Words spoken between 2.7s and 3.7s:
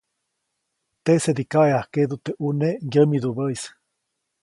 ŋgyämidubäʼis.